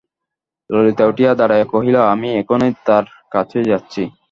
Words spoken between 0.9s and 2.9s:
উঠিয়া দাঁড়াইয়া কহিল, আমি এখনই